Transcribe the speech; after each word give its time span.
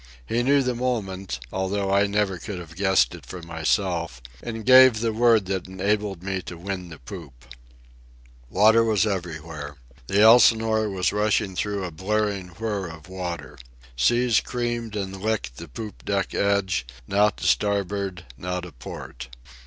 He 0.25 0.41
knew 0.41 0.63
the 0.63 0.73
moment, 0.73 1.39
although 1.53 1.91
I 1.93 2.07
never 2.07 2.39
could 2.39 2.57
have 2.57 2.75
guessed 2.75 3.13
it 3.13 3.23
for 3.23 3.43
myself, 3.43 4.19
and 4.41 4.65
gave 4.65 4.99
the 4.99 5.13
word 5.13 5.45
that 5.45 5.67
enabled 5.67 6.23
me 6.23 6.41
to 6.41 6.57
win 6.57 6.89
the 6.89 6.97
poop. 6.97 7.45
Water 8.49 8.83
was 8.83 9.05
everywhere. 9.05 9.75
The 10.07 10.19
Elsinore 10.19 10.89
was 10.89 11.13
rushing 11.13 11.55
through 11.55 11.83
a 11.85 11.91
blurring 11.91 12.47
whirr 12.57 12.87
of 12.89 13.09
water. 13.09 13.59
Seas 13.95 14.39
creamed 14.39 14.95
and 14.95 15.21
licked 15.21 15.57
the 15.57 15.67
poop 15.67 16.03
deck 16.03 16.33
edge, 16.33 16.87
now 17.05 17.29
to 17.29 17.45
starboard, 17.45 18.25
now 18.39 18.59
to 18.61 18.71
port. 18.71 19.29